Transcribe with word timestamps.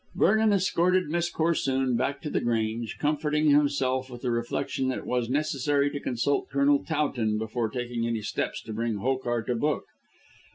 Vernon 0.15 0.51
escorted 0.51 1.09
Miss 1.09 1.29
Corsoon 1.29 1.95
back 1.95 2.23
to 2.23 2.31
The 2.31 2.41
Grange, 2.41 2.97
comforting 2.99 3.51
himself 3.51 4.09
with 4.09 4.23
the 4.23 4.31
reflection 4.31 4.87
that 4.87 4.97
it 4.97 5.05
was 5.05 5.29
necessary 5.29 5.91
to 5.91 5.99
consult 5.99 6.49
Colonel 6.49 6.83
Towton 6.83 7.37
before 7.37 7.69
taking 7.69 8.07
any 8.07 8.23
steps 8.23 8.63
to 8.63 8.73
bring 8.73 8.95
Hokar 8.95 9.43
to 9.43 9.53
book. 9.53 9.83